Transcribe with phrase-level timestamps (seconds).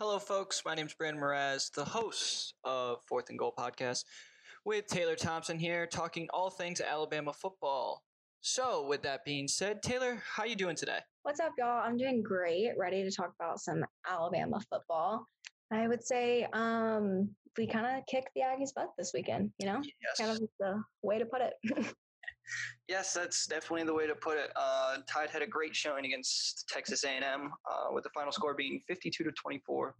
[0.00, 0.62] Hello, folks.
[0.64, 4.04] My name is Brandon Mraz, the host of Fourth and Goal podcast,
[4.64, 8.02] with Taylor Thompson here, talking all things Alabama football.
[8.40, 11.00] So, with that being said, Taylor, how you doing today?
[11.22, 11.82] What's up, y'all?
[11.84, 12.70] I'm doing great.
[12.78, 15.26] Ready to talk about some Alabama football.
[15.70, 17.28] I would say um,
[17.58, 19.52] we kind of kicked the Aggies' butt this weekend.
[19.58, 20.16] You know, Yes.
[20.18, 21.94] kind of the way to put it.
[22.88, 24.50] Yes, that's definitely the way to put it.
[24.56, 28.80] Uh, Tide had a great showing against Texas A&M, uh, with the final score being
[28.86, 29.94] 52 to 24.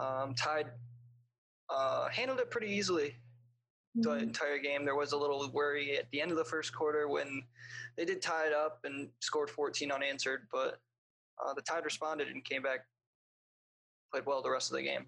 [0.00, 0.70] Um, Tide
[1.68, 3.16] uh, handled it pretty easily
[3.94, 4.84] the entire game.
[4.84, 7.42] There was a little worry at the end of the first quarter when
[7.96, 10.80] they did tie it up and scored 14 unanswered, but
[11.44, 12.80] uh, the Tide responded and came back,
[14.12, 15.06] played well the rest of the game.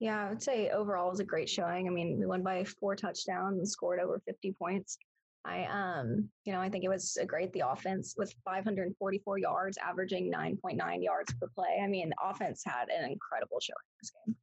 [0.00, 1.88] Yeah, I would say overall it was a great showing.
[1.88, 4.98] I mean, we won by four touchdowns and scored over 50 points.
[5.44, 9.78] I um, you know, I think it was a great the offense with 544 yards,
[9.78, 11.80] averaging 9.9 yards per play.
[11.82, 14.36] I mean, the offense had an incredible showing this game.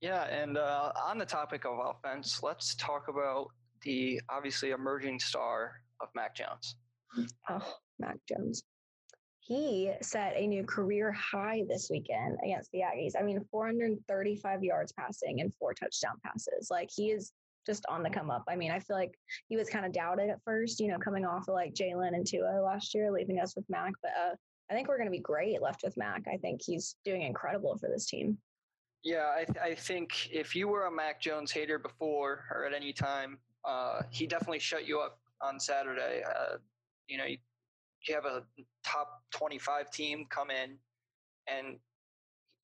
[0.00, 3.48] Yeah, and uh, on the topic of offense, let's talk about
[3.82, 6.76] the obviously emerging star of Mac Jones.
[7.48, 8.62] Oh, Mac Jones.
[9.48, 13.12] He set a new career high this weekend against the Aggies.
[13.18, 16.68] I mean, 435 yards passing and four touchdown passes.
[16.70, 17.32] Like he is
[17.64, 18.44] just on the come up.
[18.46, 21.24] I mean, I feel like he was kind of doubted at first, you know, coming
[21.24, 23.92] off of like Jalen and Tua last year, leaving us with Mac.
[24.02, 24.34] But uh,
[24.70, 26.26] I think we're going to be great left with Mac.
[26.30, 28.36] I think he's doing incredible for this team.
[29.02, 32.74] Yeah, I, th- I think if you were a Mac Jones hater before or at
[32.74, 36.22] any time, uh, he definitely shut you up on Saturday.
[36.22, 36.56] Uh,
[37.06, 37.38] you know, you,
[38.08, 38.42] you have a
[38.84, 40.76] top 25 team come in
[41.46, 41.78] and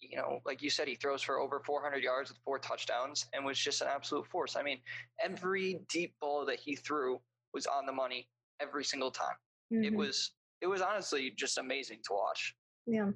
[0.01, 3.43] you know, like you said, he throws for over 400 yards with four touchdowns and
[3.43, 4.55] was just an absolute force.
[4.55, 4.79] I mean,
[5.23, 7.19] every deep ball that he threw
[7.55, 8.29] was on the money
[8.61, 9.37] every single time.
[9.71, 9.97] It Mhm.
[9.97, 12.55] was it was honestly just amazing to watch.
[12.87, 13.11] yeah.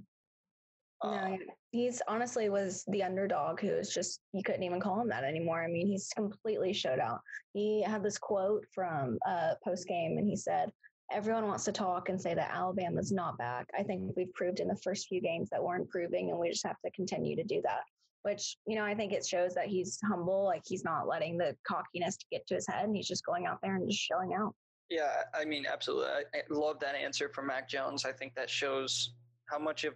[1.03, 1.39] Uh, No,
[1.70, 5.63] he's honestly was the underdog who is just you couldn't even call him that anymore.
[5.63, 7.20] I mean, he's completely showed out.
[7.53, 10.73] He had this quote from uh post game and he said,
[11.11, 13.67] Everyone wants to talk and say that Alabama's not back.
[13.79, 16.67] I think we've proved in the first few games that we're improving and we just
[16.67, 17.80] have to continue to do that.
[18.23, 21.57] Which, you know, I think it shows that he's humble, like he's not letting the
[21.67, 24.55] cockiness get to his head and he's just going out there and just showing out.
[24.91, 26.08] Yeah, I mean, absolutely.
[26.35, 28.05] I, love that answer from Mac Jones.
[28.05, 29.13] I think that shows
[29.46, 29.95] how much of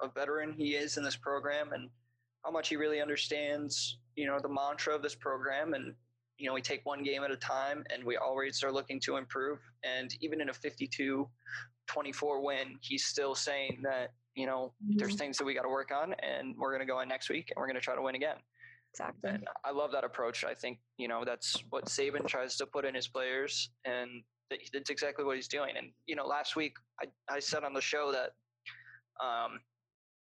[0.00, 1.88] a veteran he is in this program and
[2.44, 5.74] how much he really understands, you know, the mantra of this program.
[5.74, 5.94] And,
[6.42, 9.16] you know, we take one game at a time and we always are looking to
[9.16, 9.60] improve.
[9.84, 11.30] And even in a 52
[11.86, 15.18] 24 win, he's still saying that, you know, there's Mhm.
[15.18, 17.50] things that we got to work on and we're going to go in next week
[17.50, 18.38] and we're going to try to win again.
[18.92, 19.30] Exactly.
[19.30, 20.42] And I love that approach.
[20.44, 24.90] I think, you know, that's what Saban tries to put in his players, and that's
[24.90, 25.76] exactly what he's doing.
[25.76, 28.30] And, you know, last week I, I said on the show that,
[29.24, 29.60] um,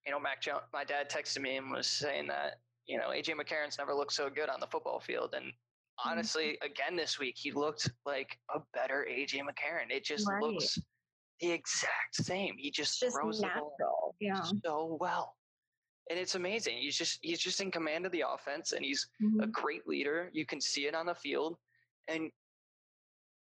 [0.07, 3.35] you know, Mac Jones, my dad texted me and was saying that, you know, AJ
[3.35, 5.35] McCarron's never looked so good on the football field.
[5.35, 5.53] And
[6.05, 9.91] honestly, again this week, he looked like a better AJ McCarron.
[9.91, 10.43] It just Right.
[10.43, 10.79] looks
[11.41, 12.57] the exact same.
[12.59, 14.15] He just, just throws the ball.
[14.21, 14.41] Yeah.
[14.65, 15.37] so well.
[16.11, 16.79] And it's amazing.
[16.79, 19.53] He's just he's just in command of the offense and he's a Mhm.
[19.53, 20.31] great leader.
[20.33, 21.59] You can see it on the field,
[22.09, 22.31] and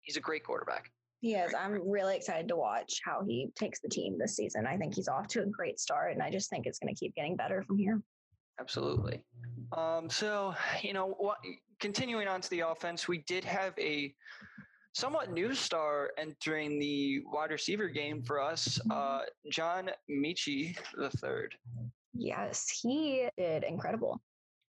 [0.02, 0.92] he's a great quarterback.
[1.22, 1.54] He is.
[1.54, 4.68] I'm really excited to watch how he takes the team this season.
[4.68, 7.00] I think he's off to a great start, and I just think it's going to
[7.00, 8.02] keep getting better from here.
[8.60, 9.24] Absolutely.
[9.76, 11.38] Um, so you know what?
[11.80, 14.14] Continuing on to the offense, we did have a
[14.94, 18.80] somewhat new star entering the wide receiver game for us.
[18.92, 19.22] Uh,
[19.52, 21.56] John Metchie the third.
[22.14, 24.22] Yes, he did incredible.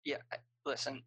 [0.04, 0.18] Yeah,
[0.66, 1.02] listen.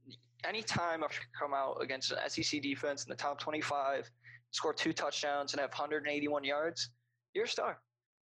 [0.44, 4.10] Anytime I come out against an SEC defense in the top twenty-five,
[4.50, 6.90] score two touchdowns, and have 181 yards,
[7.34, 7.80] you're a star.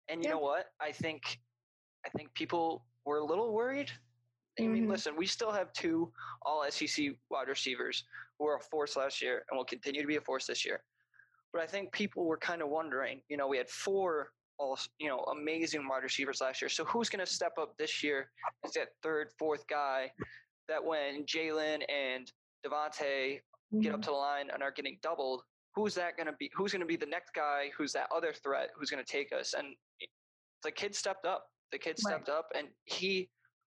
[0.10, 0.36] And you Yeah.
[0.36, 0.66] know what?
[0.82, 1.40] I think,
[2.06, 3.92] I think people were a little worried.
[4.60, 4.90] I mean, Mhm.
[4.90, 8.06] listen, we still have two All SEC wide receivers
[8.38, 10.84] who were a force last year and will continue to be a force this year.
[11.52, 13.24] But I think people were kind of wondering.
[13.28, 16.70] You know, we had four all you know amazing wide receivers last year.
[16.70, 18.32] So who's going to step up this year
[18.64, 20.14] as that third, fourth guy
[20.68, 22.32] that when Jalen and
[22.66, 23.42] DeVonta
[23.82, 24.04] get up Mhm.
[24.04, 25.46] to the line and are getting doubled,
[25.76, 26.50] who's that going to be?
[26.56, 27.70] Who's going to be the next guy?
[27.78, 28.72] Who's that other threat?
[28.76, 29.54] Who's going to take us?
[29.54, 29.78] And
[30.64, 31.54] the kid stepped up.
[31.72, 32.00] The kid Right.
[32.00, 33.30] stepped up, and he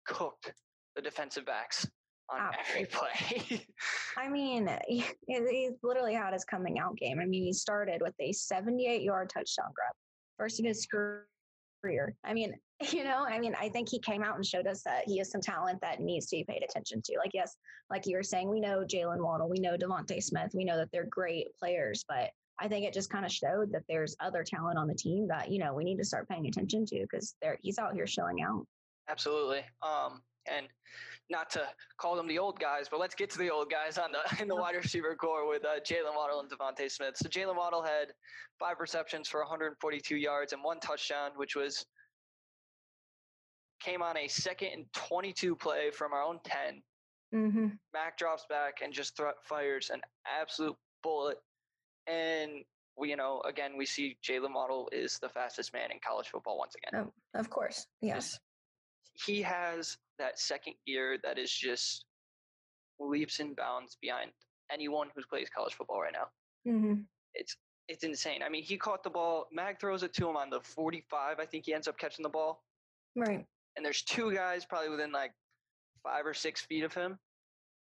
[0.05, 0.53] cooked
[0.95, 1.87] the defensive backs
[2.29, 3.65] on every play.
[4.17, 7.19] I mean, he, he's literally had his coming out game.
[7.19, 9.93] I mean, he started with a 78 yard touchdown grab,
[10.37, 12.15] first of his career.
[12.23, 12.53] I mean,
[12.91, 15.31] you know, I mean, I think he came out and showed us that he has
[15.31, 17.17] some talent that needs to be paid attention to.
[17.17, 17.55] Like, yes,
[17.89, 20.89] like you were saying, we know Jalen Waddle, we know DeVonta Smith, we know that
[20.91, 22.29] they're great players, but
[22.59, 25.51] I think it just kind of showed that there's other talent on the team that
[25.51, 28.43] you know we need to start paying attention to because they're he's out here showing
[28.43, 28.65] out.
[29.09, 29.63] Absolutely.
[29.81, 30.67] Um, and
[31.29, 31.61] not to
[31.97, 34.47] call them the old guys, but let's get to the old guys on the in
[34.47, 37.15] the wide receiver core with uh, Jalen Waddle and DeVonta Smith.
[37.15, 38.13] So Jalen Waddle had
[38.59, 41.85] five receptions for 142 yards and one touchdown, which was
[43.79, 46.81] came on a second and 22 play from our own 10.
[47.33, 47.67] Mm-hmm.
[47.93, 50.01] Mac drops back and just th- fires an
[50.41, 51.37] absolute bullet.
[52.07, 52.63] And
[52.97, 56.57] we, you know, again, we see Jalen Waddle is the fastest man in college football
[56.57, 57.05] once again.
[57.05, 57.87] Oh, of course.
[58.01, 58.39] Yes.
[59.13, 62.05] He has that second gear that is just
[62.99, 64.31] leaps and bounds behind
[64.71, 66.71] anyone who plays college football right now.
[66.71, 67.01] Mm-hmm.
[67.33, 67.55] It's
[67.89, 68.41] it's insane.
[68.43, 69.47] I mean, he caught the ball.
[69.51, 71.39] Mac throws it to him on the 45.
[71.39, 72.63] I think he ends up catching the ball.
[73.15, 73.45] Right.
[73.75, 75.33] And there's two guys probably within like
[76.01, 77.19] five or six feet of him.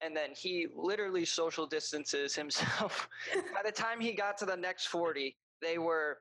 [0.03, 3.09] And then he literally social distances himself.
[3.55, 6.19] By the time he got to the next 40, they were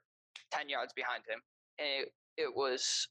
[0.52, 1.40] 10 yards behind him.
[1.80, 3.08] And it, it was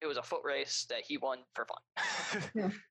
[0.00, 2.72] it was a foot race that he won for fun.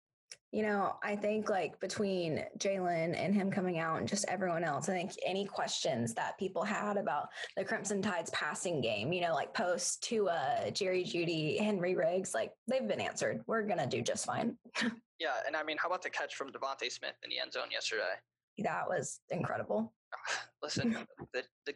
[0.52, 4.90] You know, I think like between Jalen and him coming out and just everyone else,
[4.90, 9.36] I think any questions that people had about the Crimson Tide's passing game, you know,
[9.36, 13.44] like post to uh, Jerry Jeudy, Henry Ruggs, like they've been answered.
[13.46, 14.58] We're gonna do just fine.
[15.20, 17.70] yeah, and I mean, how about the catch from DeVonta Smith in the end zone
[17.72, 18.16] yesterday?
[18.58, 19.94] That was incredible.
[20.64, 20.98] Listen,
[21.34, 21.76] the, the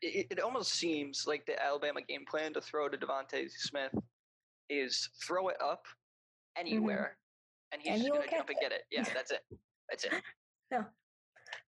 [0.00, 3.94] it, it almost seems like the Alabama game plan to throw to DeVonta Smith
[4.72, 5.84] is throw it up
[6.56, 7.16] anywhere
[7.72, 8.82] and he's And just gonna jump catch and get it.
[8.90, 9.40] Yeah, that's it.
[9.88, 10.12] That's it.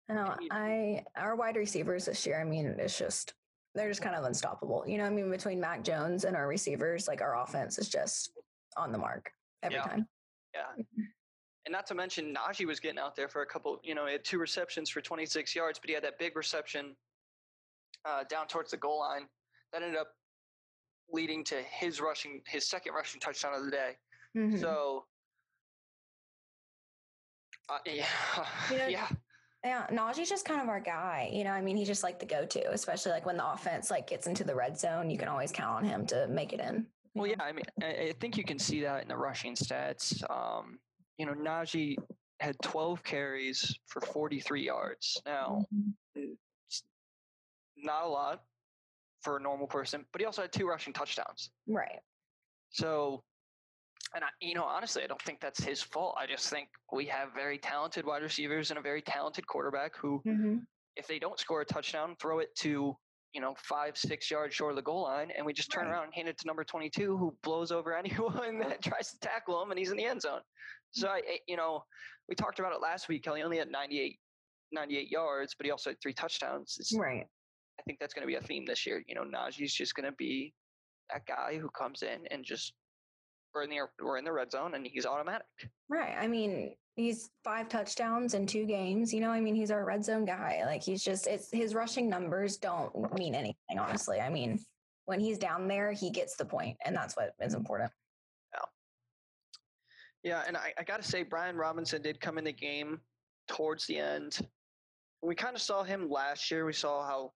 [0.09, 3.33] No, He- I our wide receivers this year, I mean, it's just
[3.73, 4.83] they're just kind of unstoppable.
[4.87, 8.31] You know, I mean, between Mac Jones and our receivers, like our offense is just
[8.77, 9.31] on the mark
[9.63, 9.83] every Yeah.
[9.83, 10.07] time.
[10.53, 10.71] Yeah.
[11.65, 14.13] And not to mention Najee was getting out there for a couple, you know, he
[14.13, 16.95] had two receptions for 26 yards, but he had that big reception
[18.05, 19.27] uh, down towards the goal line
[19.73, 20.09] that ended up
[21.11, 23.97] leading to his rushing, his second rushing touchdown of the day.
[24.35, 24.59] Mhm.
[24.59, 25.05] So,
[27.69, 28.05] uh, yeah,
[28.71, 29.07] You know, yeah,
[29.63, 31.29] Yeah, Najee's just kind of our guy.
[31.33, 34.07] You know, I mean, he's just like the go-to, especially like when the offense like
[34.07, 35.09] gets into the red zone.
[35.09, 36.85] You can always count on him to make it in.
[37.15, 40.21] Well, yeah, I mean, I, think you can see that in the rushing stats.
[40.29, 40.79] Um,
[41.17, 41.95] you know, Najee
[42.41, 45.21] had 12 carries for 43 yards.
[45.25, 46.37] Now, Mhm.
[47.77, 48.43] not a lot
[49.25, 51.49] for a normal person, but he also had two rushing touchdowns.
[51.67, 51.99] Right.
[52.69, 53.23] So,
[54.13, 56.15] and I, you know, honestly, I don't think that's his fault.
[56.17, 60.21] I just think we have very talented wide receivers and a very talented quarterback who,
[60.23, 60.57] hmm
[60.97, 62.95] if they don't score a touchdown, throw it to
[63.33, 65.91] you know five, six yards short of the goal line, and we just turn Right.
[65.91, 69.61] around and hand it to number twenty-two, who blows over anyone that tries to tackle
[69.61, 70.39] him, and he's in the end zone.
[70.91, 71.83] So, I, I- you know,
[72.29, 73.23] we talked about it last week.
[73.25, 74.17] Kelly only had 98,
[74.71, 76.77] 98 yards, but he also had three touchdowns.
[76.79, 77.25] It's, Right.
[77.79, 79.03] I think that's going to be a theme this year.
[79.07, 80.53] You know, Najee's just going to be
[81.11, 82.73] that guy who comes in and just
[83.53, 85.45] we're in the we're in the red zone and he's automatic.
[85.89, 86.15] Right.
[86.19, 89.13] I mean, he's five touchdowns in two games.
[89.13, 90.63] You know, I mean, he's our red zone guy.
[90.65, 94.19] Like he's just it's his rushing numbers don't mean anything, honestly.
[94.19, 94.59] I mean,
[95.05, 97.91] when he's down there, he gets the point, and that's what is important.
[100.25, 102.99] Yeah, and I, I got to say, Brian Robinson did come in the game
[103.47, 104.39] towards the end.
[105.21, 106.65] We kind of saw him last year.
[106.65, 107.31] We saw how,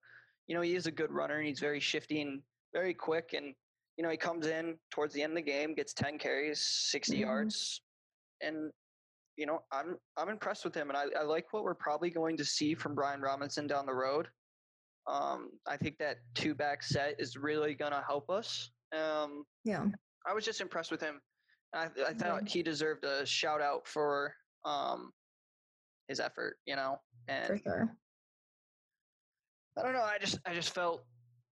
[0.50, 2.42] you know, he is a good runner and he's very shifty and
[2.74, 3.34] very quick.
[3.36, 3.54] And
[3.96, 7.16] you know, he comes in towards the end of the game, gets ten carries, 60
[7.16, 7.20] Mhm.
[7.20, 7.82] yards,
[8.40, 8.72] and
[9.36, 12.36] you know, I'm I'm impressed with him, and I, I like what we're probably going
[12.36, 14.28] to see from Brian Robinson down the road.
[15.06, 18.70] Um, I think that two back set is really going to help us.
[18.92, 19.86] Um, Yeah.
[20.26, 21.20] I was just impressed with him.
[21.72, 25.12] I, I thought he deserved a shout out for um,
[26.08, 27.00] his effort, you know.
[27.26, 27.96] For And sure.
[29.80, 30.02] I don't know.
[30.02, 31.04] I just I just felt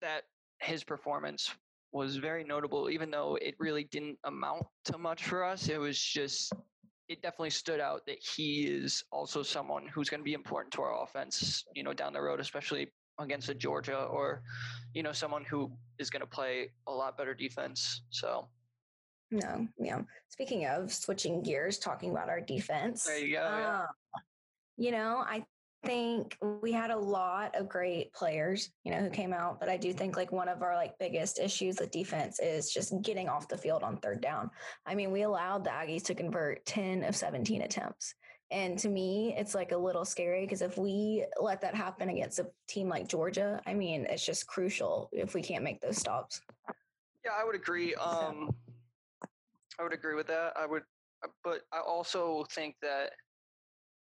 [0.01, 0.23] that
[0.59, 1.53] his performance
[1.91, 5.69] was very notable, even though it really didn't amount to much for us.
[5.69, 6.51] It was just
[7.09, 10.81] it definitely stood out that he is also someone who's going to be important to
[10.81, 14.41] our offense, you know, down the road, especially against a Georgia or,
[14.93, 18.01] you know, someone who is going to play a lot better defense.
[18.09, 18.47] So
[19.31, 20.01] No, yeah.
[20.29, 23.03] Speaking of switching gears, talking about our defense.
[23.03, 23.81] There you go, yeah.
[23.81, 24.19] uh,
[24.77, 25.45] you know, I
[25.83, 29.77] think we had a lot of great players, you know, who came out, but I
[29.77, 33.47] do think like one of our like biggest issues with defense is just getting off
[33.47, 34.49] the field on third down.
[34.85, 38.15] I mean, we allowed the Aggies to convert 10 of 17 attempts.
[38.51, 42.39] And to me, it's like a little scary because if we let that happen against
[42.39, 46.41] a team like Georgia, I mean, it's just crucial if we can't make those stops.
[47.25, 47.95] Yeah, I would agree.
[47.95, 48.53] Um,
[49.79, 50.53] I would agree with that.
[50.55, 50.83] I would,
[51.23, 53.13] uh, but I also think that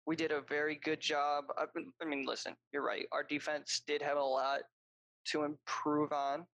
[0.10, 1.46] we did a very good job.
[1.56, 3.06] I mean- I mean, listen, you're right.
[3.12, 4.62] Our defense did have a lot
[5.25, 6.48] to improve on,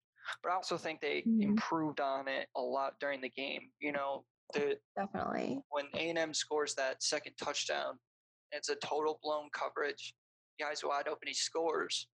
[0.44, 1.42] but I also think they Mhm.
[1.42, 3.72] improved on it a lot during the game.
[3.80, 5.64] You know, The, Definitely.
[5.70, 8.00] when A&M scores that second touchdown,
[8.52, 10.14] it's a total blown coverage.
[10.60, 12.08] The guy's wide open, he scores.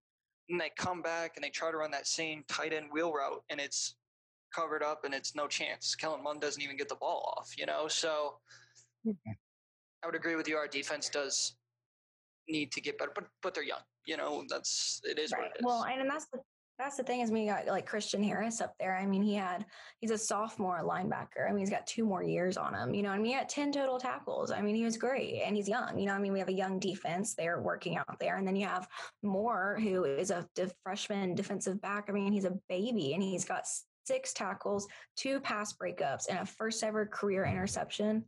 [0.48, 3.44] And they come back and they try to run that same tight end wheel route,
[3.50, 3.96] and it's
[4.54, 5.94] covered up and it's no chance.
[5.94, 7.86] Kellen Mond doesn't even get the ball off, you know?
[7.86, 8.40] So
[10.02, 10.56] I would agree with you.
[10.56, 11.54] Our defense does
[12.48, 13.80] need to get better, but but they're young.
[14.06, 15.42] You know, that's it is Right.
[15.42, 15.64] what it is.
[15.64, 16.40] Well, and, and that's the
[16.78, 18.96] that's the thing is we got like Christian Harris up there.
[18.96, 19.64] I mean, he had
[20.00, 21.48] he's a sophomore linebacker.
[21.48, 22.94] I mean, he's got two more years on him.
[22.94, 24.50] You know, I mean, he had ten total tackles.
[24.50, 25.98] I mean, he was great, and he's young.
[25.98, 27.34] You know, I mean, we have a young defense.
[27.34, 28.88] They're working out there, and then you have
[29.22, 30.48] Moore, who is a
[30.82, 32.06] freshman defensive back.
[32.08, 33.64] I mean, he's a baby, and he's got
[34.04, 38.24] six tackles, two pass breakups, and a first ever career interception.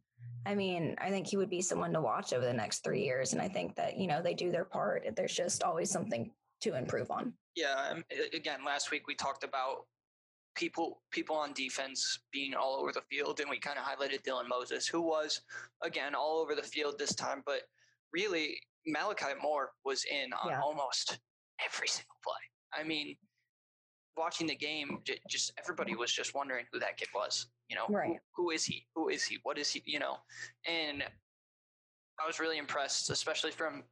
[0.46, 3.32] I mean, I think he would be someone to watch over the next three years,
[3.32, 5.04] and I think that you know they do their part.
[5.16, 7.32] There's just always something to improve on.
[7.56, 9.86] Yeah, um, again, last week we talked about
[10.54, 14.48] people people on defense being all over the field, and we kind of highlighted Dylan
[14.48, 15.40] Moses, who was
[15.82, 17.42] again all over the field this time.
[17.46, 17.62] But
[18.12, 20.60] really, Malachi Moore was in on Yeah.
[20.60, 21.18] almost
[21.64, 22.80] every single play.
[22.80, 23.16] I mean,
[24.16, 27.46] watching the game, j- just everybody was just wondering who that kid was.
[27.68, 28.20] You know, who- Right.
[28.34, 28.86] who is he?
[28.94, 29.38] Who is he?
[29.42, 29.82] What is he?
[29.86, 30.18] You know,
[30.66, 31.02] and
[32.20, 33.84] I was really impressed, especially from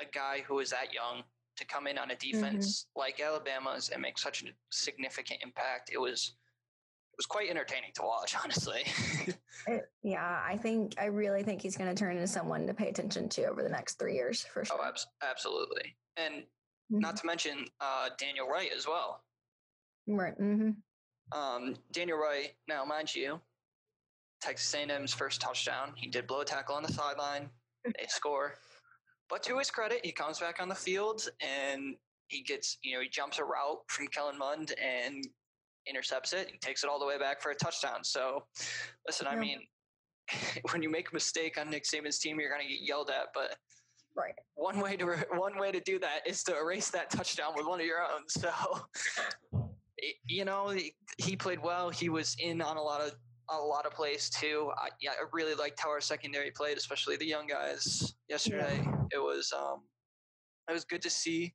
[0.00, 1.24] a guy who is that young
[1.56, 2.40] to come in on a mm-hmm.
[2.40, 5.90] defense like Alabama's and make such a significant impact.
[5.92, 6.34] It was
[7.12, 8.84] it was quite entertaining to watch, honestly.
[9.66, 12.88] It- yeah, I think I really think he's going to turn into someone to pay
[12.88, 14.84] attention to over the next three years for oh, sure.
[14.84, 15.96] abs- absolutely.
[16.16, 16.44] And
[16.92, 17.00] Mhm.
[17.00, 19.24] not to mention uh, Daniel Wright as well.
[20.06, 20.34] Right.
[20.34, 20.70] hmm
[21.32, 23.40] Um, Daniel Wright, now mind you,
[24.40, 27.48] Texas A&M's first touchdown, he did blow a tackle on the sideline.
[27.84, 28.58] They score,
[29.28, 31.96] but to his credit, he comes back on the field and
[32.28, 35.26] he gets, you know, he jumps a route from Kellen Mond and
[35.86, 36.48] intercepts it.
[36.50, 38.04] He takes it all the way back for a touchdown.
[38.04, 38.46] So,
[39.06, 39.60] listen, I mean,
[40.70, 43.28] when you make a mistake on Nick Saban's team, you're going to get yelled at,
[43.34, 43.56] but
[44.14, 44.34] Right.
[44.54, 47.80] one way to one way to do that is to erase that touchdown with one
[47.80, 48.28] of your own.
[48.28, 48.50] So,
[50.26, 51.88] you know, he, he played well.
[51.90, 53.12] He was in on a lot of
[53.50, 54.70] a lot of plays too.
[54.78, 58.14] I, yeah, I really liked how our secondary played, especially the young guys.
[58.28, 59.82] Yesterday, it was um,
[60.68, 61.54] it was good to see,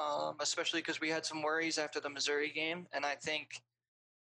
[0.00, 3.48] um, especially because we had some worries after the Missouri game, and I think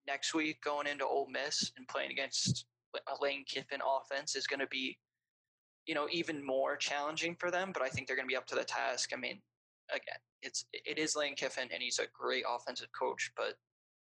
[0.08, 2.66] next week going into Ole Miss and playing against
[2.96, 4.98] a Lane Kiffin offense is going to be
[5.86, 8.48] you know even more challenging for them but i think they're going to be up
[8.48, 9.40] to the task i mean
[9.92, 13.54] again it's it is lane kiffin and he's a great offensive coach but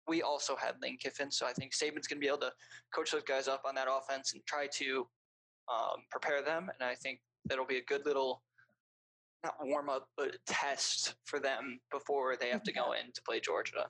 [0.08, 2.52] we also had lane kiffin so i think saban's going to be able to
[2.94, 5.06] coach those guys up on that offense and try to
[5.72, 8.42] um, prepare them and i think that'll be a good little
[9.44, 13.40] not warm up but test for them before they have to go in to play
[13.40, 13.86] georgia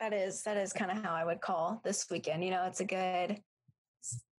[0.00, 2.42] That is that is kind of how I would call this weekend.
[2.42, 3.40] You know, it's a good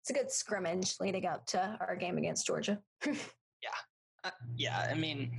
[0.02, 2.78] it's a good scrimmage leading up to our game against Georgia.
[4.24, 5.36] Uh, yeah, I mean,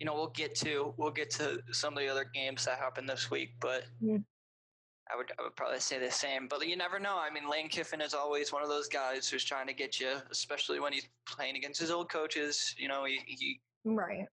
[0.00, 3.06] you know, we'll get to we'll get to some of the other games that happen
[3.06, 4.16] this week, but Yeah.
[5.08, 6.48] I would I would probably say the same.
[6.48, 7.16] But you never know.
[7.16, 10.16] I mean, Lane Kiffin is always one of those guys who's trying to get you,
[10.32, 12.74] especially when he's playing against his old coaches.
[12.76, 14.26] You know, he, he Right.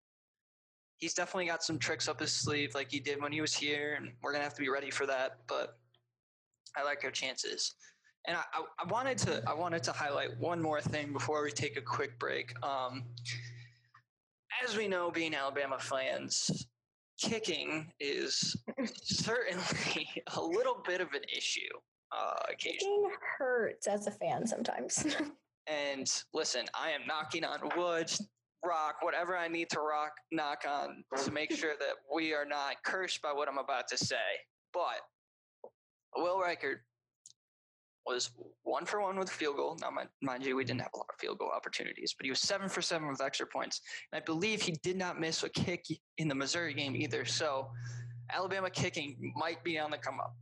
[0.97, 3.93] he's definitely got some tricks up his sleeve, like he did when he was here,
[3.99, 5.37] and we're gonna have to be ready for that.
[5.47, 5.77] But
[6.75, 7.75] I like our chances.
[8.27, 8.43] And I,
[8.77, 12.19] I, wanted to I wanted to highlight one more thing before we take a quick
[12.19, 12.53] break.
[12.61, 13.05] Um,
[14.63, 16.67] as we know, being Alabama fans,
[17.17, 18.55] kicking is
[19.03, 21.61] certainly a little bit of an issue
[22.11, 22.79] uh, occasionally.
[22.79, 25.05] Kicking hurts as a fan sometimes.
[25.69, 28.09] And listen, I am knocking on wood,
[28.65, 32.77] rock, whatever I need to rock, knock on to make sure that we are not
[32.85, 34.15] cursed by what I'm about to say.
[34.73, 35.01] But
[36.15, 36.77] Will Reichard
[38.07, 38.31] was
[38.63, 39.77] one for one with field goal.
[39.81, 42.29] Now, mind, mind you, we didn't have a lot of field goal opportunities, but he
[42.29, 43.81] was seven for seven with extra points.
[44.11, 45.85] And I believe he did not miss a kick
[46.17, 47.25] in the Missouri game either.
[47.25, 47.69] So
[48.31, 50.35] Alabama kicking might be on the come up.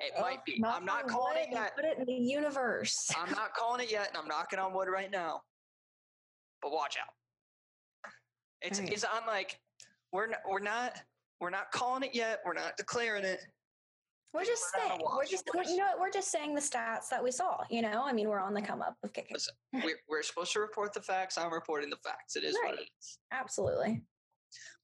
[0.00, 0.58] It oh, might be.
[0.58, 1.76] Knock I'm not calling wood it yet.
[1.76, 3.10] Put it in the universe.
[3.18, 5.40] I'm not calling it yet, and I'm knocking on wood right now.
[6.62, 7.12] But watch out.
[8.60, 8.92] It's Alright.
[8.92, 9.58] it's on like
[10.12, 10.92] we're not, we're not
[11.40, 12.40] we're not calling it yet.
[12.44, 13.40] We're not declaring it.
[14.34, 17.08] We're just We're saying, we're just, we're, you know, what, we're just saying the stats
[17.10, 17.64] that we saw.
[17.70, 19.32] You know, I mean, we're on the come up of kicking.
[19.34, 21.38] Listen, we're, we're supposed to report the facts.
[21.38, 22.36] I'm reporting the facts.
[22.36, 22.80] It is what Right.
[22.80, 23.18] it is.
[23.32, 24.02] Absolutely.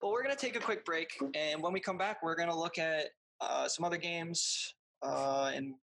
[0.00, 2.78] But we're gonna take a quick break, and when we come back, we're gonna look
[2.78, 3.06] at
[3.40, 5.74] uh, some other games uh, in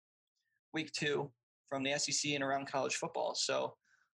[0.74, 1.32] week two
[1.70, 3.34] from the SEC and around college football.
[3.36, 3.74] So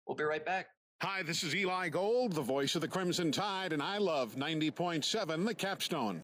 [0.06, 0.66] we'll be right back.
[1.02, 5.46] Hi, this is Eli Gold, the voice of the Crimson Tide, and I love 90.7
[5.46, 6.22] The Capstone.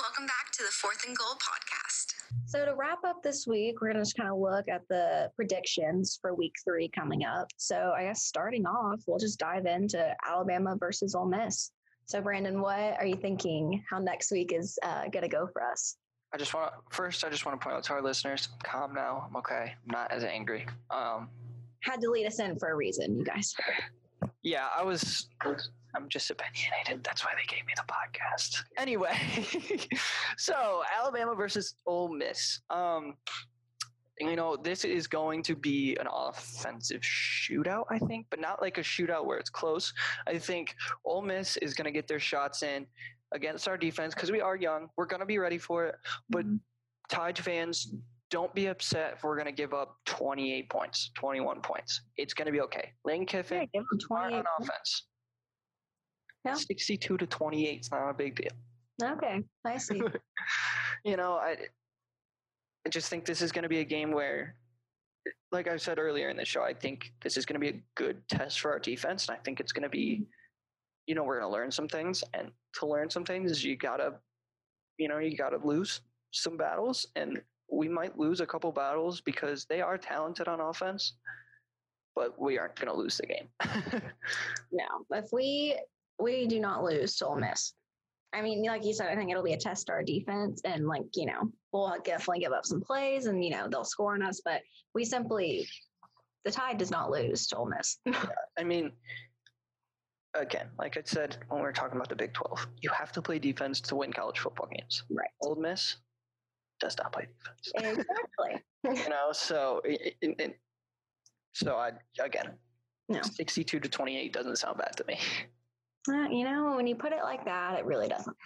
[0.00, 1.69] Welcome back to the Fourth and Goal podcast.
[2.46, 6.18] So to wrap up this week, we're gonna just kind of look at the predictions
[6.20, 7.48] for week three coming up.
[7.56, 11.70] So I guess starting off, we'll just dive into Alabama versus Ole Miss.
[12.06, 13.84] So Brandon, what are you thinking?
[13.88, 15.96] How next week is uh, gonna go for us?
[16.32, 17.24] I just want first.
[17.24, 19.26] I just want to point out to our listeners: calm now.
[19.28, 19.74] I'm okay.
[19.84, 20.66] I'm not as angry.
[20.90, 21.28] Um,
[21.80, 23.54] Had to lead us in for a reason, you guys.
[24.42, 25.28] yeah, I was.
[25.94, 27.04] I'm just opinionated.
[27.04, 28.62] That's why they gave me the podcast.
[28.76, 29.16] Anyway,
[30.38, 32.60] so Alabama versus Ole Miss.
[32.70, 33.14] Um,
[34.18, 38.76] you know, this is going to be an offensive shootout, I think, but not like
[38.78, 39.92] a shootout where it's close.
[40.26, 42.86] I think Ole Miss is going to get their shots in
[43.32, 44.88] against our defense because we are young.
[44.96, 45.94] We're going to be ready for it.
[46.28, 46.60] But Mhm.
[47.08, 47.92] Tide fans,
[48.30, 52.02] don't be upset if we're going to give up 28 points, 21 points.
[52.16, 52.92] It's going to be okay.
[53.04, 55.06] Lane Yeah, Kiffin, give them smart 28 on offense.
[56.44, 56.54] Yeah.
[56.54, 58.52] 62 to 28 is not a big deal.
[59.02, 60.00] Okay, I see.
[61.04, 61.56] you know, I,
[62.86, 64.54] I just think this is going to be a game where,
[65.52, 67.82] like I said earlier in the show, I think this is going to be a
[67.94, 69.28] good test for our defense.
[69.28, 70.26] And I think it's going to be,
[71.06, 72.24] you know, we're going to learn some things.
[72.34, 74.14] And to learn some things, you got to,
[74.98, 77.06] you know, you got to lose some battles.
[77.16, 81.14] And we might lose a couple battles because they are talented on offense,
[82.14, 83.48] but we aren't going to lose the game.
[84.72, 85.76] No, if we
[86.22, 87.74] we do not lose to Ole Miss.
[88.32, 90.86] I mean, like you said, I think it'll be a test to our defense, and
[90.86, 94.22] like you know, we'll definitely give up some plays, and you know they'll score on
[94.22, 94.40] us.
[94.44, 94.62] But
[94.94, 95.66] we simply,
[96.44, 97.98] the Tide does not lose to Ole Miss.
[98.58, 98.92] I mean,
[100.34, 103.22] again, like I said when we were talking about the Big 12, you have to
[103.22, 105.02] play defense to win college football games.
[105.10, 105.28] Right.
[105.42, 105.96] Ole Miss
[106.78, 107.72] does not play defense.
[108.84, 109.02] exactly.
[109.02, 110.60] you know, so it, it, it-
[111.52, 112.52] so I again,
[113.08, 113.22] No.
[113.22, 115.18] 62 to 28 doesn't sound bad to me.
[116.08, 118.36] Uh, you know, when you put it like that, it really doesn't.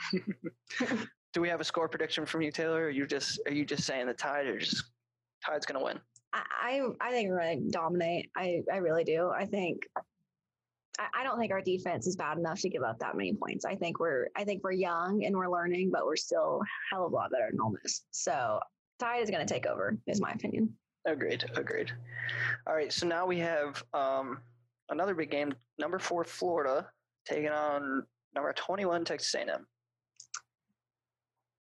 [1.32, 2.82] Do we have a score prediction from you, Taylor?
[2.82, 4.84] Or are you just are you just saying the Tide or just
[5.44, 5.98] Tide's gonna win?
[6.32, 8.30] I I think we're gonna dominate.
[8.36, 9.30] I I really do.
[9.30, 9.82] I think.
[9.96, 13.64] I I don't think our defense is bad enough to give up that many points.
[13.64, 17.12] I think we're I think we're young and we're learning, but we're still hell of
[17.12, 18.02] a lot better than Ole Miss.
[18.12, 18.60] So
[18.98, 20.72] Tide is going to take over, is my opinion.
[21.06, 21.44] Agreed.
[21.56, 21.92] Agreed.
[22.66, 22.92] All right.
[22.92, 24.38] So now we have um,
[24.88, 25.52] another big game.
[25.78, 26.88] Number four, Florida,
[27.26, 28.02] taking on
[28.34, 29.66] number 21, Texas A&M.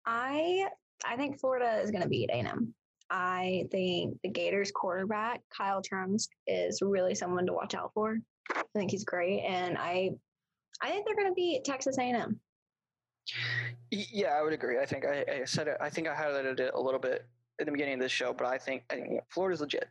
[0.06, 0.66] I
[1.04, 2.74] I think Florida is going to beat A&M.
[3.10, 8.18] I think the Gators quarterback Kyle Trask is really someone to watch out for.
[8.54, 10.10] I think he's great, and I
[10.82, 12.38] I think they're going to beat Texas A&M.
[13.90, 14.78] Yeah, I would agree.
[14.78, 15.76] I think I, I said it.
[15.80, 17.26] I think I highlighted it a little bit
[17.58, 19.88] in the beginning of this show, but I think I think Florida's legit.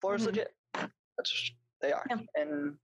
[0.00, 0.30] Florida's Mhm.
[0.30, 0.54] legit.
[0.74, 2.16] That's just, they are, Yeah.
[2.36, 2.76] and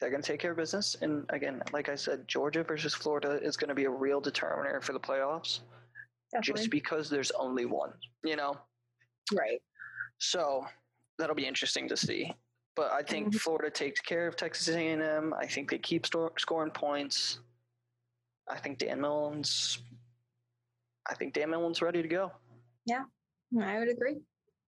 [0.00, 0.96] they're going to take care of business.
[1.02, 4.80] And again, like I said, Georgia versus Florida is going to be a real determiner
[4.80, 5.60] for the playoffs,
[6.32, 6.60] Definitely.
[6.62, 7.92] just because there's only one.
[8.24, 8.56] You know,
[9.32, 9.60] right.
[10.18, 10.64] So
[11.18, 12.32] that'll be interesting to see.
[12.76, 13.40] But I think Mhm.
[13.40, 15.34] Florida takes care of Texas A&M.
[15.34, 17.40] I think they keep sto- scoring points.
[18.48, 19.82] I think Dan Mullen's.
[21.08, 22.32] I think Dan Mullen's ready to go.
[22.86, 23.04] Yeah,
[23.60, 24.16] I would agree.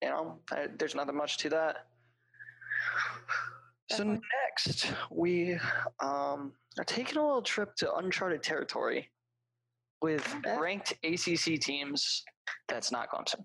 [0.02, 1.86] You know, I, there's nothing much to that.
[3.90, 4.20] So Definitely.
[4.50, 5.54] next, we
[6.00, 9.10] um, are taking a little trip to uncharted territory
[10.02, 10.58] with Okay.
[10.58, 12.24] ranked ACC teams.
[12.68, 13.44] That's not Clemson.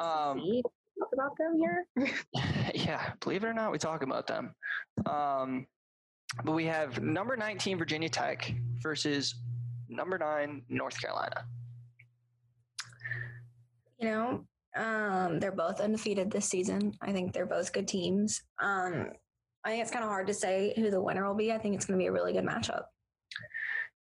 [0.00, 0.40] Um,
[0.98, 1.84] talk about them here.
[2.74, 4.54] yeah, believe it or not, we talk about them.
[5.06, 5.66] Um,
[6.42, 9.34] but we have number 19 Virginia Tech versus
[9.88, 11.44] number nine North Carolina.
[14.00, 14.44] You know,
[14.76, 16.94] um, they're both undefeated this season.
[17.00, 18.42] I think they're both good teams.
[18.60, 19.10] Um,
[19.64, 21.52] I think it's kind of hard to say who the winner will be.
[21.52, 22.84] I think it's going to be a really good matchup.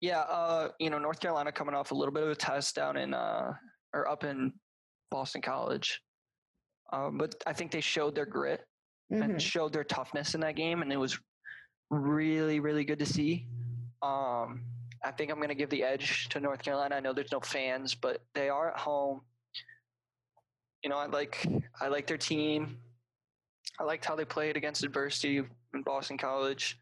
[0.00, 2.96] Yeah, uh, you know North Carolina coming off a little bit of a test down
[2.96, 3.52] in uh,
[3.94, 4.52] or up in
[5.10, 6.00] Boston College,
[6.92, 8.64] um, but I think they showed their grit
[9.12, 9.24] Mhm.
[9.24, 11.18] and showed their toughness in that game, and it was
[11.90, 13.46] really, really good to see.
[14.00, 14.64] Um,
[15.04, 16.96] I think I'm going to give the edge to North Carolina.
[16.96, 19.20] I know there's no fans, but they are at home.
[20.82, 21.46] You know, I like
[21.80, 22.78] I like their team.
[23.78, 25.38] I liked how they played against adversity
[25.74, 26.78] in Boston College.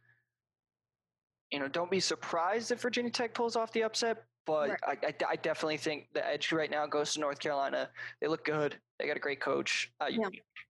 [1.50, 5.14] You know, don't be surprised if Virginia Tech pulls off the upset, but I, I,
[5.30, 7.90] I definitely think the edge right now goes to North Carolina.
[8.20, 8.76] They look good.
[8.98, 9.92] They got a great coach.
[10.00, 10.28] Uh, you- Yeah.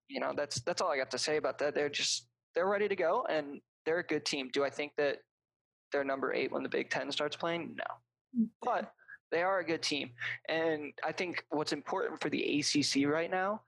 [0.09, 1.75] you know, that's that's all I got to say about that.
[1.75, 4.51] They're just they're ready to go, and they're a good team.
[4.53, 5.19] Do I think that
[5.93, 7.77] they're number eight when the Big Ten starts playing?
[7.77, 8.93] No, but
[9.31, 10.11] they are a good team,
[10.49, 13.63] and I think what's important for the ACC right now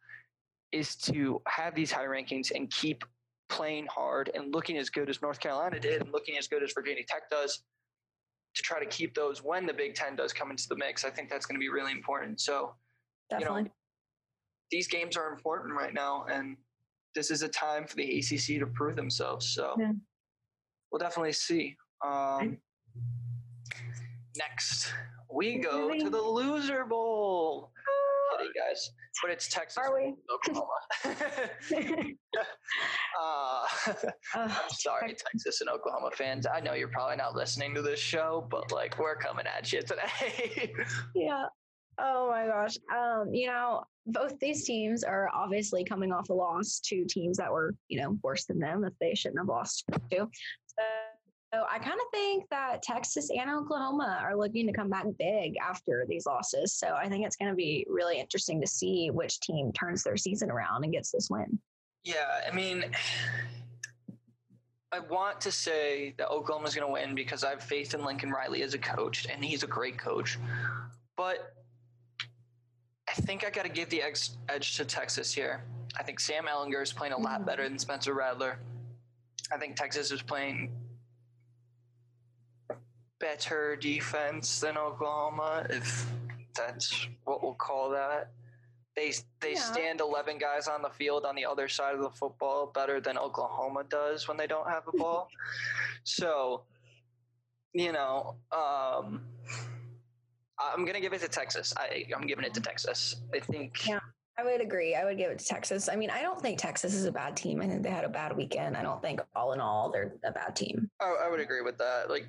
[0.72, 3.04] is to have these high rankings and keep
[3.48, 6.72] playing hard and looking as good as North Carolina did, and looking as good as
[6.72, 7.62] Virginia Tech does.
[8.54, 11.04] to try to keep those when the Big Ten does come into the mix.
[11.06, 12.38] I think that's going to be really important.
[12.38, 12.74] So
[13.30, 13.60] Definitely.
[13.62, 13.72] you know,
[14.70, 16.58] these games are important right now, and
[17.14, 19.48] this is a time for the ACC to prove themselves.
[19.54, 19.92] So Yeah.
[20.90, 21.76] we'll definitely see.
[22.04, 22.58] Um,
[24.36, 24.92] next,
[25.32, 27.70] we go to the Loser Bowl.
[28.36, 28.90] Kidding, guys,
[29.22, 30.14] but it's Texas, Are we?
[30.32, 30.68] Oklahoma.
[33.20, 33.64] uh,
[34.34, 36.46] I'm sorry, Texas and Oklahoma fans.
[36.46, 39.82] I know you're probably not listening to this show, but like we're coming at you
[39.82, 40.72] today.
[41.14, 41.46] yeah.
[41.98, 42.76] Oh my gosh.
[42.94, 47.52] Um, you know, both these teams are obviously coming off a loss to teams that
[47.52, 50.26] were, you know, worse than them that they shouldn't have lost to.
[51.70, 56.06] I kind of think that Texas and Oklahoma are looking to come back big after
[56.08, 56.72] these losses.
[56.72, 60.16] So I think it's going to be really interesting to see which team turns their
[60.16, 61.58] season around and gets this win.
[62.04, 62.84] yeah, I mean,
[64.92, 68.30] I want to say that Oklahoma's going to win because I have faith in Lincoln
[68.30, 70.38] Riley as a coach, and he's a great coach.
[71.16, 71.54] But
[73.08, 75.64] I think I got to give the edge, edge to Texas here.
[75.98, 77.44] I think Sam Ehlinger is playing a lot mm-hmm.
[77.44, 78.58] better than Spencer Rattler.
[79.52, 80.70] I think Texas is playing
[83.32, 86.04] better defense than Oklahoma, if
[86.54, 88.32] that's what we'll call that.
[88.96, 89.60] They they Yeah.
[89.60, 93.16] stand eleven guys on the field on the other side of the football better than
[93.16, 95.28] Oklahoma does when they don't have a ball.
[96.04, 96.64] so,
[97.72, 99.24] you know, um,
[100.58, 101.72] I'm gonna give it to Texas.
[101.76, 103.22] I I'm giving it to Texas.
[103.32, 103.86] I think.
[103.86, 104.00] Yeah.
[104.38, 104.94] I would agree.
[104.94, 105.88] I would give it to Texas.
[105.90, 107.60] I mean, I don't think Texas is a bad team.
[107.60, 108.76] I think they had a bad weekend.
[108.78, 110.90] I don't think all in all they're a bad team.
[111.00, 112.08] I, I would agree with that.
[112.08, 112.26] Like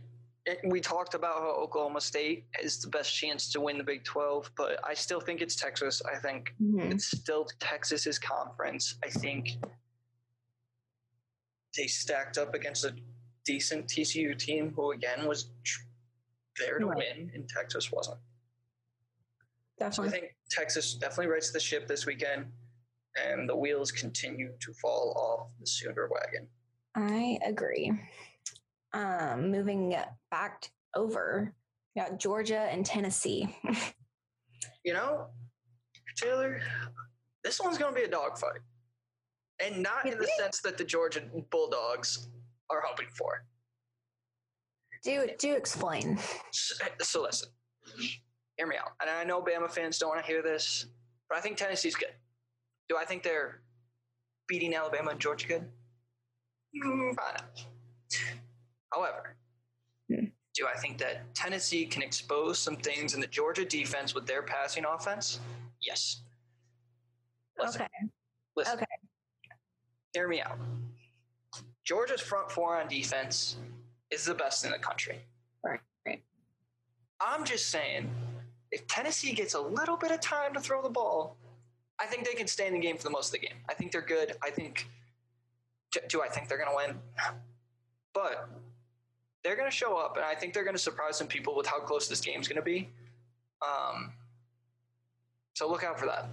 [0.65, 4.51] we talked about how Oklahoma State is the best chance to win the Big 12,
[4.57, 6.01] but I still think it's Texas.
[6.05, 6.91] I think Mhm.
[6.93, 8.97] it's still Texas's conference.
[9.03, 9.51] I think
[11.77, 12.95] they stacked up against a
[13.45, 15.49] decent TCU team who again was
[16.59, 16.97] there to Right.
[16.97, 18.19] win and Texas wasn't.
[19.91, 22.53] So I think Texas definitely rights the ship this weekend
[23.15, 26.49] and the wheels continue to fall off the Sooner wagon.
[26.95, 27.91] I agree.
[28.93, 29.95] Um, moving
[30.29, 31.53] back over,
[31.95, 33.55] we got Georgia and Tennessee.
[34.85, 35.27] you know,
[36.15, 36.61] Taylor,
[37.43, 38.59] this one's going to be a dogfight.
[39.63, 42.29] And not You in the sense that the Georgia Bulldogs
[42.69, 43.45] are hoping for.
[45.03, 46.17] do do explain.
[46.51, 47.49] So, so listen,
[48.57, 48.91] hear me out.
[49.01, 50.87] And I know Bama fans don't want to hear this,
[51.29, 52.13] but I think Tennessee's good.
[52.89, 53.61] Do I think they're
[54.47, 55.65] beating Alabama and Georgia good?
[56.83, 57.15] Mm.
[58.93, 59.35] However,
[60.09, 60.25] Hmm.
[60.53, 64.43] do I think that Tennessee can expose some things in the Georgia defense with their
[64.43, 65.39] passing offense?
[65.81, 66.21] Yes.
[67.57, 67.91] Listen, Okay.
[68.55, 68.73] Listen.
[68.77, 68.85] Okay.
[70.13, 70.59] Hear me out.
[71.83, 73.57] Georgia's front four on defense
[74.11, 75.25] is the best in the country.
[75.63, 76.23] Right, right.
[77.19, 78.09] I'm just saying,
[78.71, 81.35] if Tennessee gets a little bit of time to throw the ball,
[81.99, 83.57] I think they can stay in the game for the most of the game.
[83.69, 84.37] I think they're good.
[84.43, 84.87] I think.
[85.91, 86.99] Do, do I think they're going to win?
[88.13, 88.49] But
[89.43, 91.67] they're going to show up, and I think they're going to surprise some people with
[91.67, 92.89] how close this game's going to be.
[93.61, 94.13] Um,
[95.53, 96.29] so look out for that.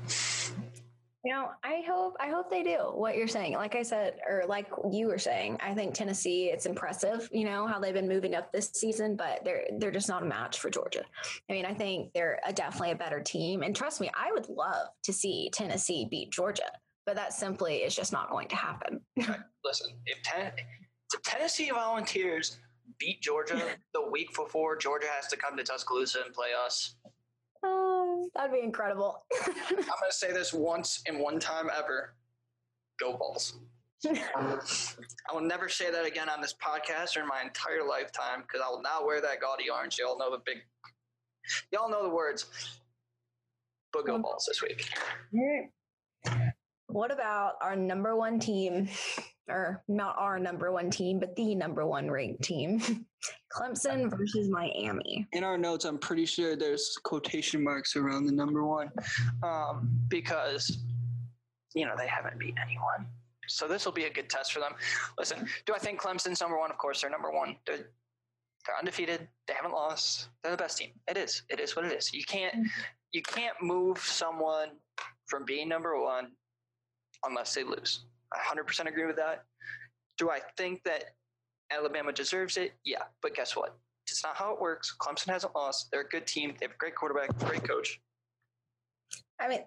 [1.22, 3.52] You know, I hope I hope they do what you're saying.
[3.52, 6.46] Like I said, or like you were saying, I think Tennessee.
[6.46, 10.08] It's impressive, you know, how they've been moving up this season, but they're they're just
[10.08, 11.04] not a match for Georgia.
[11.50, 14.48] I mean, I think they're a, definitely a better team, and trust me, I would
[14.48, 16.70] love to see Tennessee beat Georgia,
[17.04, 19.02] but that simply is just not going to happen.
[19.62, 20.52] listen, if, ten,
[21.12, 22.56] if Tennessee Volunteers
[22.98, 23.60] beat Georgia
[23.94, 26.94] the week before Georgia has to come to Tuscaloosa and play us,
[27.62, 29.24] Oh, that'd be incredible.
[29.46, 32.14] I'm going to say this once and one time ever
[32.98, 33.58] go Vols.
[34.06, 34.58] I
[35.32, 38.70] will never say that again on this podcast or in my entire lifetime because I
[38.70, 39.98] will not wear that gaudy orange.
[39.98, 40.58] Y'all know the big,
[41.70, 42.46] y'all know the words.
[43.92, 44.22] But go mm.
[44.22, 44.88] Vols this week.
[46.92, 48.88] What about our number one team,
[49.48, 52.80] or not our number one team, but the number one ranked team,
[53.56, 55.28] Clemson versus Miami?
[55.32, 58.90] in our notes, I'm pretty sure there's quotation marks around the number one
[59.44, 60.78] um, because,
[61.74, 63.06] you know, they haven't beat anyone.
[63.46, 64.72] So this will be a good test for them.
[65.16, 66.70] Listen, do I think Clemson's number one?
[66.72, 67.56] Of course, they're number one.
[67.66, 67.76] They're,
[68.66, 69.28] they're undefeated.
[69.46, 70.28] They haven't lost.
[70.42, 70.90] They're the best team.
[71.08, 71.42] It is.
[71.48, 72.12] It is what it is.
[72.12, 72.54] You can't.
[73.12, 74.68] You can't move someone
[75.26, 76.30] from being number one
[77.24, 78.04] unless they lose.
[78.32, 79.44] I 100% agree with that.
[80.18, 81.04] Do I think that
[81.70, 82.72] Alabama deserves it?
[82.84, 83.76] Yeah, but guess what?
[84.06, 84.94] It's not how it works.
[85.00, 85.88] Clemson hasn't lost.
[85.90, 86.54] They're a good team.
[86.58, 88.00] They have a great quarterback, great coach.
[89.40, 89.60] I mean,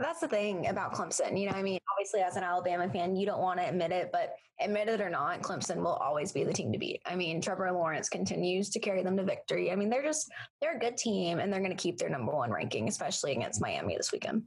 [0.00, 1.38] that's the thing about Clemson.
[1.38, 4.10] You know, I mean, obviously, as an Alabama fan, you don't want to admit it,
[4.12, 7.02] but admit it or not, Clemson will always be the team to beat.
[7.06, 9.70] I mean, Trevor Lawrence continues to carry them to victory.
[9.70, 12.32] I mean, they're just they're a good team, and they're going to keep their number
[12.32, 14.44] one ranking, especially against Miami this weekend.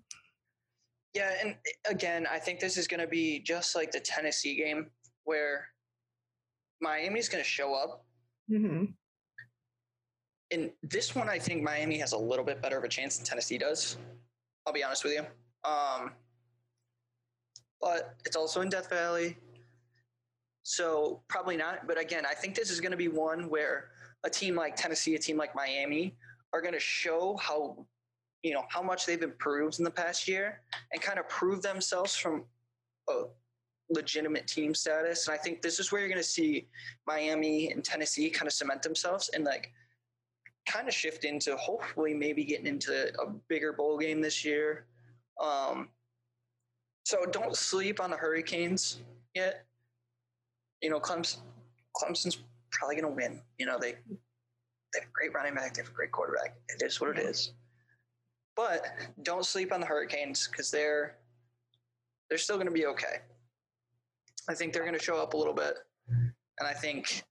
[1.13, 1.55] Yeah, and
[1.89, 4.91] again, I think this is going to be just like the Tennessee game,
[5.23, 5.67] where
[6.81, 8.05] Miami's going to show up.
[8.51, 8.85] Mm-hmm.
[10.51, 13.25] In this one, I think Miami has a little bit better of a chance than
[13.25, 13.97] Tennessee does.
[14.65, 15.25] I'll be honest with you.
[15.69, 16.11] Um,
[17.81, 19.37] but it's also in Death Valley.
[20.63, 21.87] So probably not.
[21.87, 23.89] But again, I think this is going to be one where
[24.23, 26.15] a team like Tennessee, a team like Miami
[26.53, 27.85] are going to show how,
[28.43, 32.15] you know, how much they've improved in the past year and kind of prove themselves
[32.15, 32.45] from
[33.09, 33.23] a
[33.89, 35.27] legitimate team status.
[35.27, 36.67] And I think this is where you're going to see
[37.05, 39.71] Miami and Tennessee kind of cement themselves and like
[40.67, 44.85] kind of shift into hopefully maybe getting into a bigger bowl game this year.
[45.41, 45.89] Um,
[47.05, 49.01] so don't sleep on the Hurricanes
[49.33, 49.65] yet.
[50.81, 51.39] You know, Clemson,
[51.95, 52.39] Clemson's
[52.71, 53.41] probably going to win.
[53.57, 53.93] You know, they
[54.93, 56.55] they have a great running back, they have a great quarterback.
[56.69, 57.53] It is what it is.
[58.57, 58.87] But
[59.21, 61.15] don't sleep on the Hurricanes because they're
[62.27, 63.19] they're still going to be okay.
[64.49, 65.77] I think they're going to show up a little bit,
[66.09, 67.23] and I think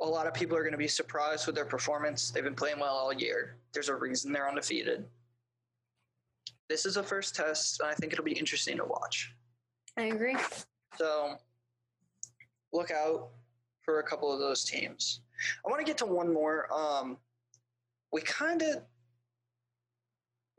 [0.00, 2.30] a lot of people are going to be surprised with their performance.
[2.30, 3.56] They've been playing well all year.
[3.74, 5.04] There's a reason they're undefeated.
[6.68, 9.34] This is a first test, and I think it'll be interesting to watch.
[9.96, 10.36] I agree.
[10.96, 11.34] So
[12.72, 13.30] look out
[13.82, 15.20] for a couple of those teams.
[15.66, 16.72] I want to get to one more.
[16.72, 17.16] Um,
[18.12, 18.82] we kind of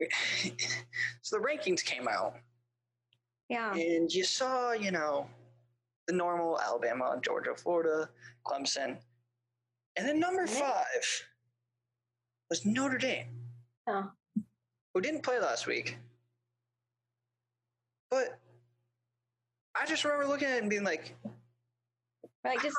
[1.22, 2.34] so the rankings came out,
[3.48, 3.72] Yeah.
[3.74, 5.28] and you saw, you know,
[6.06, 8.08] the normal Alabama, Georgia, Florida,
[8.46, 8.96] Clemson,
[9.96, 11.24] and then number five
[12.48, 13.26] was Notre Dame,
[13.86, 14.10] Oh.
[14.94, 15.96] who didn't play last week.
[18.10, 18.38] But
[19.80, 21.14] I just remember looking at it and being like,
[22.44, 22.76] Like, just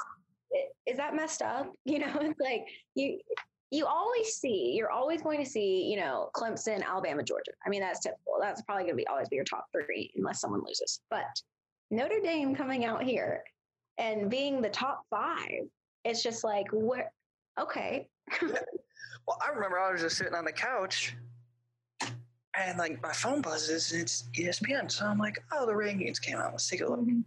[0.53, 1.71] i- is that messed up?
[1.86, 3.19] You know, it's like you
[3.71, 7.51] you always see, you're always going to see, you know, Clemson, Alabama, Georgia.
[7.65, 8.34] I mean, that's typical.
[8.39, 11.01] That's probably going to be always be your top three unless someone loses.
[11.10, 11.25] But
[11.89, 13.43] Notre Dame coming out here
[13.97, 15.67] and being the top five,
[16.03, 17.12] it's just like, where?
[17.60, 18.07] Okay,
[19.27, 21.15] Well, I remember I was just sitting on the couch
[22.01, 24.91] and like my phone buzzes and it's ESPN.
[24.91, 26.51] So I'm like, oh, the rankings came out.
[26.51, 26.99] Let's take a look.
[26.99, 27.21] Mm-hmm.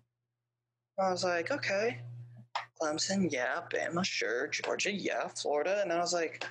[0.98, 2.00] I was like, okay.
[2.80, 3.60] Clemson, yeah.
[3.72, 4.48] Bama, sure.
[4.48, 5.28] Georgia, yeah.
[5.28, 5.80] Florida.
[5.82, 6.44] And then I was like,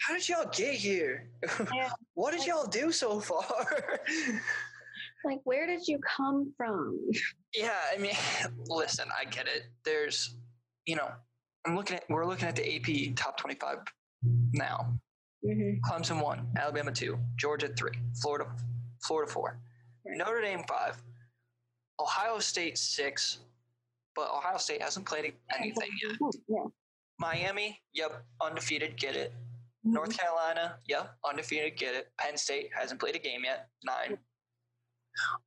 [0.00, 1.28] how did y'all get here?
[1.74, 1.90] Yeah.
[2.14, 3.44] what did y'all do so far?
[5.24, 6.98] like where did you come from?
[7.54, 8.14] yeah, I mean,
[8.68, 9.64] listen, I get it.
[9.84, 10.36] There's,
[10.86, 11.10] you know,
[11.66, 13.78] I'm looking at, we're looking at the AP top 25
[14.52, 14.98] now.
[15.44, 15.80] Mhm.
[15.80, 18.50] Clemson one, Alabama two, Georgia three, Florida
[19.06, 19.60] Florida four,
[20.04, 20.16] Right.
[20.16, 21.00] Notre Dame five,
[22.00, 23.38] Ohio State six,
[24.16, 26.16] but Ohio State hasn't played anything yet.
[26.48, 26.64] Yeah.
[27.18, 29.32] Miami, yep, undefeated, get it.
[29.84, 32.08] North Carolina, yep, undefeated, get it.
[32.18, 34.18] Penn State hasn't played a game yet, nine.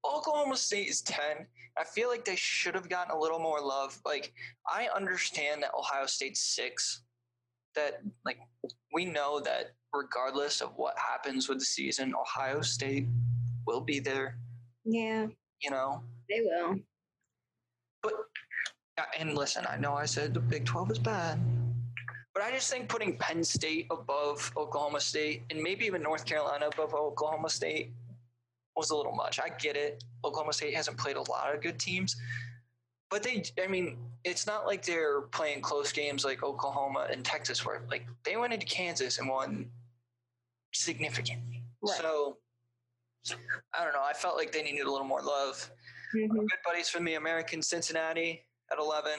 [0.05, 1.45] Oklahoma State is ten.
[1.77, 3.99] I feel like they should have gotten a little more love.
[4.05, 4.34] Like
[4.67, 7.03] I understand that Ohio State's six.
[7.75, 8.39] That like
[8.93, 13.05] we know that regardless of what happens with the season, Ohio State
[13.67, 14.38] will be there.
[14.86, 15.27] Yeah,
[15.62, 16.79] You know, they will.
[18.01, 18.13] but
[19.18, 21.40] and listen, I know I said the Big Twelve is bad,
[22.34, 26.68] but I just think putting Penn State above Oklahoma State and maybe even North Carolina
[26.68, 27.92] above Oklahoma State
[28.76, 29.40] was a little much.
[29.40, 30.04] I get it.
[30.24, 32.16] Oklahoma State hasn't played a lot of good teams,
[33.10, 37.66] but they, I mean, it's not like they're playing close games like Oklahoma and Texas,
[37.66, 37.82] were.
[37.90, 39.70] like they went into Kansas and won
[40.74, 41.64] significantly.
[41.82, 41.98] Right.
[41.98, 42.38] So
[43.78, 44.04] I don't know.
[44.04, 45.70] I felt like they needed a little more love.
[46.16, 46.30] Mhm.
[46.30, 49.12] Good buddies from the American Cincinnati at 11.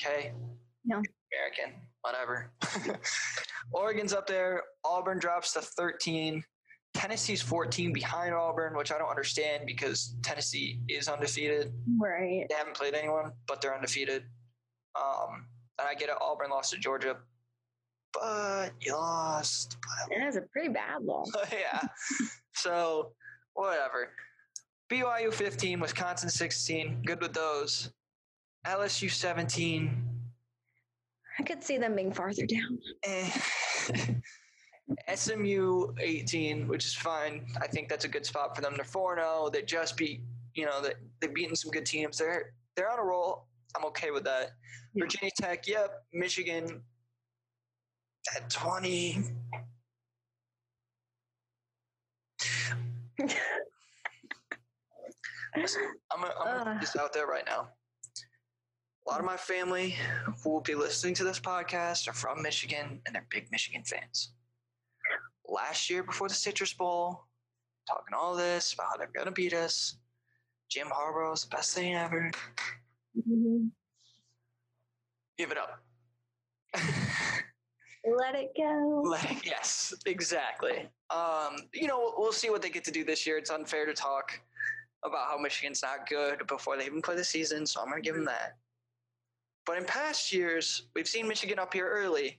[0.00, 0.32] Okay.
[0.84, 1.00] Yeah.
[1.32, 2.50] American, whatever.
[3.72, 4.62] Oregon's up there.
[4.84, 6.42] Auburn drops to 13.
[6.94, 11.72] Tennessee's 14 behind Auburn, which I don't understand because Tennessee is undefeated.
[11.98, 12.46] Right.
[12.48, 14.24] They haven't played anyone, but they're undefeated.
[14.96, 15.46] Um,
[15.78, 16.16] and I get it.
[16.20, 17.16] Auburn lost to Georgia,
[18.12, 19.76] but you lost.
[20.10, 21.30] And it's a pretty bad loss.
[21.52, 21.86] yeah.
[22.54, 23.12] So
[23.54, 24.10] whatever.
[24.90, 27.02] BYU 15, Wisconsin 16.
[27.04, 27.90] Good with those.
[28.66, 30.04] LSU 17.
[31.38, 32.78] I could see them being farther down.
[33.04, 33.30] Eh.
[35.14, 37.46] SMU 18, which is fine.
[37.60, 38.72] I think that's a good spot for them.
[38.76, 39.50] They're 4 0.
[39.52, 40.22] They just beat,
[40.54, 42.16] you know, they, they've beaten some good teams.
[42.16, 43.46] They're they're on a roll.
[43.76, 44.52] I'm okay with that.
[44.94, 45.04] Yeah.
[45.04, 46.04] Virginia Tech, yep.
[46.12, 46.82] Michigan
[48.34, 49.24] at 20.
[55.56, 55.82] Listen,
[56.12, 57.68] I'm gonna, I'm gonna put this out there right now.
[59.06, 59.96] A lot of my family
[60.42, 64.32] who will be listening to this podcast are from Michigan and they're big Michigan fans.
[65.48, 67.24] Last year, before the Citrus Bowl,
[67.88, 69.96] talking all this about how they're gonna beat us.
[70.68, 72.30] Jim Harbaugh is the best thing ever.
[73.16, 73.70] Mhm.
[75.38, 75.80] Give it up.
[78.04, 79.02] Let it go.
[79.04, 80.88] Like, yes, exactly.
[81.10, 83.38] Um, you know, we'll see what they get to do this year.
[83.38, 84.40] It's unfair to talk
[85.04, 88.06] about how Michigan's not good before they even play the season, so I'm going to
[88.06, 88.34] give them mm-hmm.
[88.34, 88.56] that.
[89.66, 92.38] But in past years, we've seen Michigan up here early,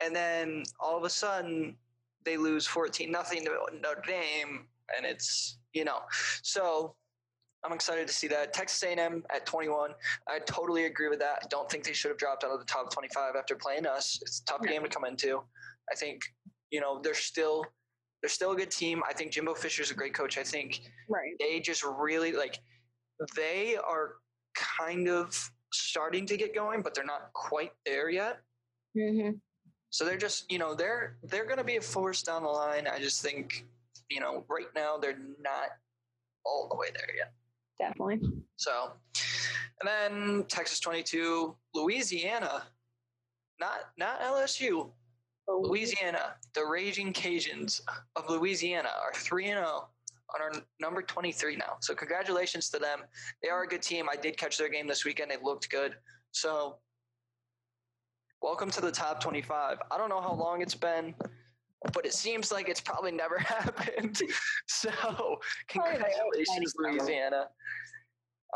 [0.00, 1.76] and then all of a sudden
[2.24, 6.00] they lose 14 nothing to Notre Dame, and it's you know.
[6.42, 6.94] So
[7.64, 9.90] I'm excited to see that Texas A&M at 21.
[10.28, 11.38] I totally agree with that.
[11.42, 14.18] I don't think they should have dropped out of the top 25 after playing us.
[14.22, 14.72] It's a tough Yeah.
[14.72, 15.42] game to come into.
[15.90, 16.22] I think
[16.70, 17.64] you know they're still
[18.26, 19.04] they're still a good team.
[19.08, 20.36] I think Jimbo Fisher's a great coach.
[20.36, 21.36] I think Right.
[21.38, 22.58] they just really like
[23.36, 24.14] they are
[24.56, 28.40] kind of starting to get going, but they're not quite there yet.
[28.98, 29.30] hmm
[29.90, 32.88] So they're just you know they're they're going to be a force down the line.
[32.88, 33.64] I just think
[34.10, 35.68] you know right now they're not
[36.44, 37.32] all the way there yet.
[37.78, 38.20] Definitely.
[38.56, 38.90] So,
[39.80, 42.64] and then Texas 22, Louisiana,
[43.60, 44.90] not not LSU,
[45.48, 47.80] Louisiana, the Raging Cajuns
[48.16, 49.88] of Louisiana are 3 and 0
[50.34, 51.76] on our number 23 now.
[51.80, 53.00] So congratulations to them.
[53.42, 54.06] They are a good team.
[54.10, 55.30] I did catch their game this weekend.
[55.30, 55.94] They looked good.
[56.32, 56.78] So
[58.42, 59.78] welcome to the top 25.
[59.90, 61.14] I don't know how long it's been,
[61.92, 64.20] but it seems like it's probably never happened.
[64.66, 64.90] So
[65.68, 66.74] congratulations.
[66.78, 67.46] Louisiana.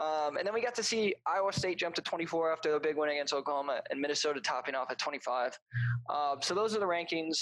[0.00, 2.96] Um, and then we got to see Iowa State jump to 24 after a big
[2.96, 5.58] win against Oklahoma, and Minnesota topping off at 25.
[6.08, 7.36] Um, so those are the rankings.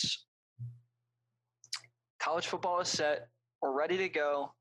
[2.20, 3.28] College football is set.
[3.62, 4.52] We're ready to go.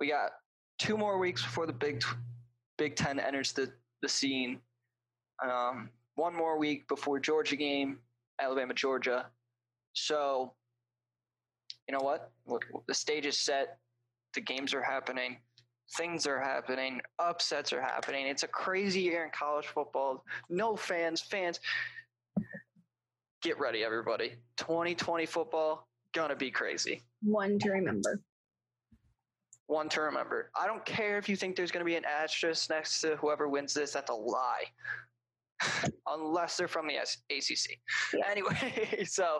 [0.00, 0.30] We got
[0.78, 2.02] two more weeks before the Big
[2.78, 3.70] Big Ten enters the
[4.02, 4.58] the scene.
[5.44, 7.98] Um, one more week before Georgia game,
[8.40, 9.26] Alabama Georgia.
[9.92, 10.52] So,
[11.88, 12.30] you know what?
[12.88, 13.78] The stage is set.
[14.34, 15.38] The games are happening.
[15.96, 17.00] Things are happening.
[17.18, 18.26] Upsets are happening.
[18.26, 20.24] It's a crazy year in college football.
[20.48, 21.20] No fans.
[21.20, 21.60] Fans.
[23.42, 24.34] Get ready, everybody.
[24.56, 27.02] 2020 football gonna be crazy.
[27.22, 28.20] One to remember.
[29.66, 30.50] One to remember.
[30.60, 33.72] I don't care if you think there's to be an asterisk next to whoever wins
[33.74, 33.92] this.
[33.92, 34.64] That's a lie.
[36.06, 37.78] Unless they're from the ACC.
[38.14, 38.24] Yeah.
[38.28, 39.38] Anyway, so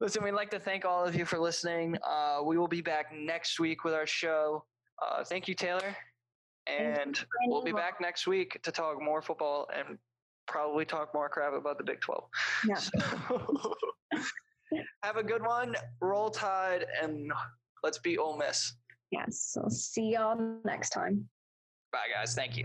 [0.00, 1.96] listen, we'd like to thank all of you for listening.
[2.02, 4.64] Uh, we will be back next week with our show.
[5.02, 5.96] Uh, thank you, Taylor.
[6.66, 9.98] And we'll be back next week to talk more football and
[10.46, 12.24] probably talk more crap about the Big 12.
[12.68, 12.74] Yeah.
[12.76, 13.74] So,
[15.02, 15.74] have a good one.
[16.00, 17.32] Roll Tide and
[17.82, 18.74] let's beat Ole Miss.
[19.10, 19.50] Yes.
[19.52, 21.28] So see y'all next time.
[21.92, 22.34] Bye, guys.
[22.34, 22.64] Thank you.